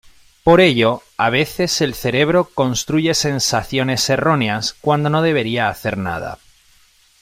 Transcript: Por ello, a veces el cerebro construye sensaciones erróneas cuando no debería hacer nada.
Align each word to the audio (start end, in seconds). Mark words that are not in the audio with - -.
Por 0.43 0.61
ello, 0.61 1.03
a 1.15 1.29
veces 1.29 1.79
el 1.79 1.93
cerebro 1.93 2.49
construye 2.55 3.13
sensaciones 3.13 4.09
erróneas 4.09 4.73
cuando 4.81 5.11
no 5.11 5.21
debería 5.21 5.69
hacer 5.69 5.95
nada. 5.99 6.39